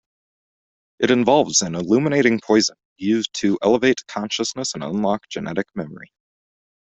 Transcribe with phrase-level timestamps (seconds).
[0.97, 6.11] It involves an "illuminating poison" used to elevate consciousness and unlock genetic memory.